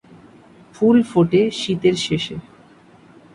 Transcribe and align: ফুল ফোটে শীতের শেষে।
ফুল 0.75 0.97
ফোটে 1.03 1.41
শীতের 1.51 1.95
শেষে। 2.05 2.35